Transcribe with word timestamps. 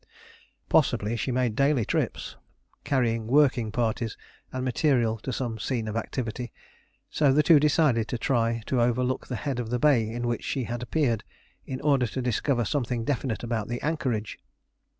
Possibly 0.67 1.15
she 1.15 1.31
made 1.31 1.55
daily 1.55 1.85
trips, 1.85 2.35
carrying 2.83 3.27
working 3.27 3.71
parties 3.71 4.17
and 4.51 4.65
material 4.65 5.19
to 5.19 5.31
some 5.31 5.59
scene 5.59 5.87
of 5.87 5.95
activity, 5.95 6.51
so 7.11 7.31
the 7.31 7.43
two 7.43 7.59
decided 7.59 8.07
to 8.07 8.17
try 8.17 8.63
to 8.65 8.81
overlook 8.81 9.27
the 9.27 9.35
head 9.35 9.59
of 9.59 9.69
the 9.69 9.77
bay 9.77 10.09
in 10.09 10.25
which 10.25 10.43
she 10.43 10.63
had 10.63 10.81
appeared, 10.81 11.23
in 11.67 11.79
order 11.81 12.07
to 12.07 12.19
discover 12.19 12.65
something 12.65 13.03
definite 13.03 13.43
about 13.43 13.67
the 13.67 13.79
anchorage. 13.83 14.39